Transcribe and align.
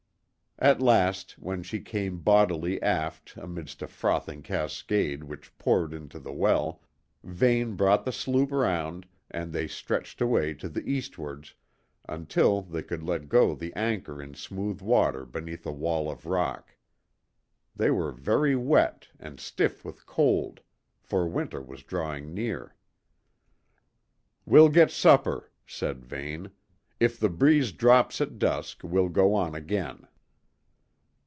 At 0.63 0.79
last, 0.79 1.31
when 1.39 1.63
she 1.63 1.79
came 1.79 2.19
bodily 2.19 2.79
aft 2.83 3.33
amidst 3.35 3.81
a 3.81 3.87
frothing 3.87 4.43
cascade 4.43 5.23
which 5.23 5.57
poured 5.57 5.91
into 5.91 6.19
the 6.19 6.31
well, 6.31 6.83
Vane 7.23 7.73
brought 7.75 8.05
the 8.05 8.11
sloop 8.11 8.51
round, 8.51 9.07
and 9.31 9.51
they 9.51 9.67
stretched 9.67 10.21
away 10.21 10.53
to 10.53 10.69
the 10.69 10.87
eastwards, 10.87 11.55
until 12.07 12.61
they 12.61 12.83
could 12.83 13.01
let 13.01 13.27
go 13.27 13.55
the 13.55 13.73
anchor 13.73 14.21
in 14.21 14.35
smooth 14.35 14.83
water 14.83 15.25
beneath 15.25 15.65
a 15.65 15.71
wall 15.71 16.11
of 16.11 16.27
rock. 16.27 16.75
They 17.75 17.89
were 17.89 18.11
very 18.11 18.55
wet, 18.55 19.07
and 19.19 19.39
stiff 19.39 19.83
with 19.83 20.05
cold, 20.05 20.61
for 21.01 21.27
winter 21.27 21.63
was 21.63 21.81
drawing 21.81 22.35
near. 22.35 22.75
"We'll 24.45 24.69
get 24.69 24.91
supper," 24.91 25.49
said 25.65 26.05
Vane. 26.05 26.51
"If 26.99 27.19
the 27.19 27.29
breeze 27.29 27.71
drops 27.71 28.21
at 28.21 28.37
dusk, 28.37 28.81
we'll 28.83 29.09
go 29.09 29.33
on 29.33 29.55
again." 29.55 30.05